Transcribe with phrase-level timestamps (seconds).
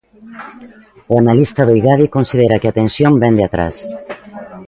[1.11, 3.75] O analista do Igadi considera que a tensión vén de atrás.